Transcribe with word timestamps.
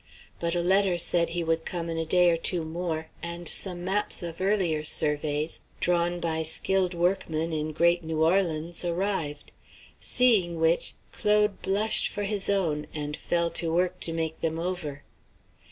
But 0.39 0.55
a 0.55 0.61
letter 0.63 0.97
said 0.97 1.29
he 1.29 1.43
would 1.43 1.63
come 1.63 1.87
in 1.87 1.95
a 1.99 2.07
day 2.07 2.31
or 2.31 2.35
two 2.37 2.65
more, 2.65 3.11
and 3.21 3.47
some 3.47 3.85
maps 3.85 4.23
of 4.23 4.41
earlier 4.41 4.83
surveys, 4.83 5.61
drawn 5.79 6.19
by 6.19 6.41
skilled 6.41 6.95
workmen 6.95 7.53
in 7.53 7.71
great 7.71 8.03
New 8.03 8.23
Orleans, 8.23 8.83
arrived; 8.83 9.51
seeing 9.99 10.59
which, 10.59 10.95
Claude 11.11 11.61
blushed 11.61 12.07
for 12.07 12.23
his 12.23 12.49
own 12.49 12.87
and 12.95 13.15
fell 13.15 13.51
to 13.51 13.71
work 13.71 13.99
to 13.99 14.11
make 14.11 14.41
them 14.41 14.57
over. 14.57 15.03